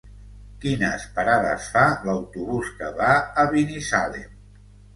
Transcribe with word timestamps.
Quines 0.61 1.03
parades 1.17 1.67
fa 1.75 1.85
l'autobús 2.09 2.73
que 2.81 2.91
va 3.03 3.13
a 3.45 3.47
Binissalem? 3.55 4.29